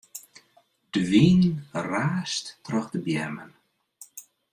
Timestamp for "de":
0.93-1.01, 2.93-2.99